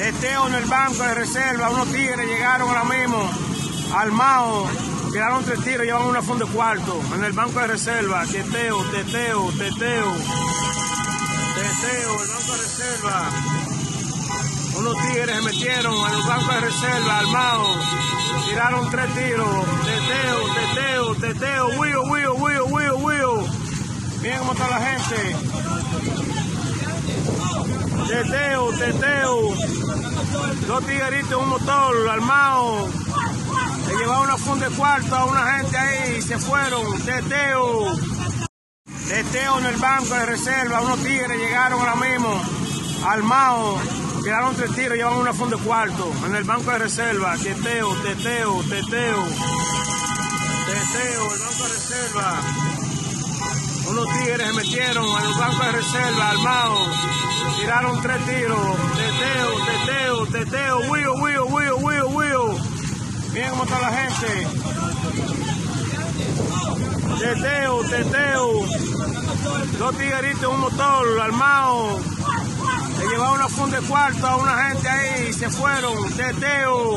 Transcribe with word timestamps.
Teteo 0.00 0.48
en 0.48 0.54
el 0.54 0.64
banco 0.64 1.02
de 1.02 1.12
reserva, 1.12 1.68
unos 1.68 1.88
tigres 1.88 2.26
llegaron 2.26 2.70
ahora 2.70 2.84
mismo, 2.84 3.30
armados, 3.94 4.70
tiraron 5.12 5.44
tres 5.44 5.62
tiros, 5.62 5.84
llevan 5.84 6.06
una 6.06 6.22
funda 6.22 6.46
de 6.46 6.52
cuarto 6.52 6.98
en 7.14 7.22
el 7.22 7.32
banco 7.32 7.60
de 7.60 7.66
reserva. 7.66 8.24
Teteo, 8.24 8.82
teteo, 8.84 9.52
teteo. 9.58 10.12
Teteo, 11.54 12.22
el 12.22 12.28
banco 12.30 12.52
de 12.52 12.62
reserva. 12.62 13.30
Unos 14.78 14.96
tigres 15.02 15.36
se 15.36 15.42
metieron 15.42 15.94
en 15.94 16.14
el 16.14 16.22
banco 16.22 16.54
de 16.54 16.60
reserva, 16.60 17.18
armados, 17.18 17.78
tiraron 18.48 18.90
tres 18.90 19.14
tiros. 19.14 19.66
Teteo, 19.84 20.54
teteo, 20.54 21.14
teteo, 21.16 21.78
huyo, 21.78 22.02
huyo, 22.04 22.34
huyo, 22.36 22.64
huyo, 22.64 22.96
huyo. 22.96 23.44
Miren 24.22 24.38
cómo 24.38 24.52
está 24.54 24.66
la 24.66 24.80
gente. 24.80 25.36
Teteo, 28.10 28.72
teteo. 28.72 29.54
Dos 30.66 30.84
tigueritos 30.84 31.40
un 31.40 31.48
motor 31.48 32.08
armado. 32.10 32.88
Le 33.86 33.96
llevaron 33.96 34.24
una 34.24 34.36
funda 34.36 34.68
de 34.68 34.74
cuarto 34.74 35.14
a 35.14 35.24
una 35.26 35.52
gente 35.54 35.76
ahí. 35.78 36.20
Se 36.20 36.36
fueron. 36.36 37.00
Teteo. 37.02 37.96
Teteo 39.08 39.58
en 39.60 39.66
el 39.66 39.76
banco 39.76 40.12
de 40.12 40.26
reserva. 40.26 40.80
Unos 40.80 40.98
tigres 41.04 41.38
llegaron 41.38 41.78
ahora 41.78 41.94
mismo. 41.94 42.42
Armados. 43.06 43.80
Tiraron 44.24 44.56
tres 44.56 44.74
tiros. 44.74 44.96
Llevan 44.96 45.16
una 45.16 45.32
funda 45.32 45.56
de 45.56 45.62
cuarto. 45.62 46.12
En 46.26 46.34
el 46.34 46.42
banco 46.42 46.68
de 46.68 46.78
reserva. 46.78 47.36
Teteo, 47.36 47.94
teteo, 47.94 48.60
teteo. 48.64 49.24
Teteo, 50.66 51.32
el 51.32 51.40
banco 51.40 51.62
de 51.62 51.68
reserva. 51.68 52.40
Unos 53.88 54.06
tigres 54.18 54.48
se 54.48 54.52
metieron 54.52 55.06
en 55.06 55.26
el 55.26 55.34
banco 55.38 55.64
de 55.64 55.72
reserva 55.72 56.30
armados. 56.30 57.29
Tiraron 57.60 58.00
tres 58.00 58.26
tiros. 58.26 58.76
Teteo, 58.96 59.50
teteo, 59.66 60.26
teteo. 60.26 60.78
Huyo, 60.90 61.14
huyo, 61.14 61.46
huyo, 61.46 61.76
huyo, 61.76 62.08
huyo. 62.08 62.54
Miren 63.32 63.50
cómo 63.50 63.64
está 63.64 63.80
la 63.80 63.92
gente. 63.92 64.46
Teteo, 67.18 67.84
teteo. 67.84 68.48
Dos 69.78 69.96
tigueritos 69.96 70.42
en 70.42 70.50
un 70.50 70.60
motor 70.60 71.20
armados. 71.20 72.00
Le 72.98 73.08
llevaron 73.08 73.34
una 73.34 73.48
funda 73.48 73.80
de 73.80 73.86
cuarto 73.86 74.26
a 74.26 74.36
una 74.36 74.64
gente 74.64 74.88
ahí. 74.88 75.32
Se 75.32 75.50
fueron. 75.50 76.10
Teteo. 76.16 76.96